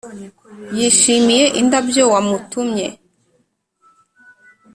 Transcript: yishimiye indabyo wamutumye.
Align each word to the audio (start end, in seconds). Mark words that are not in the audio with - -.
yishimiye 0.77 1.45
indabyo 1.61 2.03
wamutumye. 2.13 2.87